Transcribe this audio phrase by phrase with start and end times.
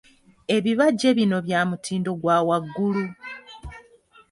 [0.55, 3.05] Ebibajje bino bya mutindo gwa waggulu.